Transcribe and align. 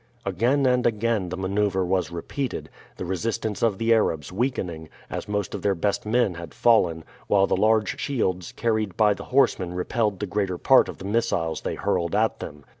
Again 0.25 0.65
and 0.65 0.87
again 0.87 1.29
the 1.29 1.37
maneuver 1.37 1.85
was 1.85 2.09
repeated, 2.09 2.69
the 2.97 3.05
resistance 3.05 3.61
of 3.61 3.77
the 3.77 3.93
Arabs 3.93 4.31
weakening, 4.31 4.89
as 5.11 5.27
most 5.27 5.53
of 5.53 5.61
their 5.61 5.75
best 5.75 6.07
men 6.07 6.33
had 6.33 6.55
fallen, 6.55 7.03
while 7.27 7.45
the 7.45 7.55
large 7.55 7.99
shields 7.99 8.51
carried 8.51 8.97
by 8.97 9.13
the 9.13 9.25
horsemen 9.25 9.75
repelled 9.75 10.19
the 10.19 10.25
greater 10.25 10.57
part 10.57 10.89
of 10.89 10.97
the 10.97 11.05
missiles 11.05 11.61
they 11.61 11.75
hurled 11.75 12.15
at 12.15 12.39
them. 12.39 12.65